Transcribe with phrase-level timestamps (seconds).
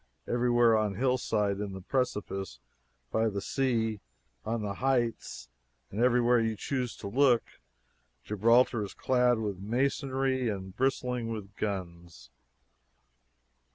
[0.27, 2.59] Everywhere on hillside, in the precipice,
[3.11, 3.99] by the sea,
[4.43, 5.47] on the heights
[5.91, 7.43] everywhere you choose to look,
[8.23, 12.31] Gibraltar is clad with masonry and bristling with guns.